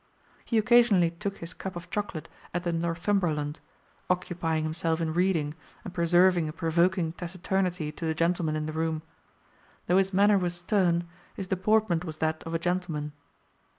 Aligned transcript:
He 0.43 0.57
occasionally 0.57 1.11
took 1.11 1.37
his 1.37 1.53
cup 1.53 1.75
of 1.75 1.91
chocolate 1.91 2.27
at 2.55 2.63
the 2.63 2.73
'Northumberland,' 2.73 3.59
occupying 4.09 4.63
himself 4.63 4.99
in 4.99 5.13
reading, 5.13 5.53
and 5.85 5.93
preserving 5.93 6.49
a 6.49 6.53
provoking 6.53 7.11
taciturnity 7.11 7.91
to 7.91 8.05
the 8.07 8.15
gentlemen 8.15 8.55
in 8.55 8.65
the 8.65 8.73
room; 8.73 9.03
though 9.85 9.99
his 9.99 10.11
manner 10.11 10.39
was 10.39 10.55
stern, 10.55 11.07
his 11.35 11.45
deportment 11.49 12.03
was 12.03 12.17
that 12.17 12.41
of 12.45 12.55
a 12.55 12.57
gentleman." 12.57 13.11